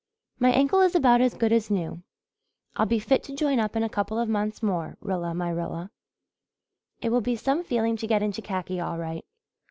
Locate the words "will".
7.11-7.21